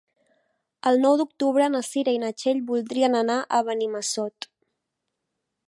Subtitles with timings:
[0.91, 4.49] El nou d'octubre na Cira i na Txell voldrien anar a Benimassot.